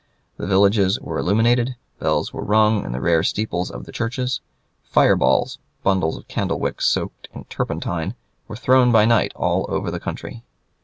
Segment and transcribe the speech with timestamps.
[0.37, 4.41] The villages were illuminated; bells were rung in the rare steeples of the churches;
[4.83, 8.15] "fire balls," bundles of candle wick soaked in turpentine,
[8.47, 10.41] were thrown by night all over the country.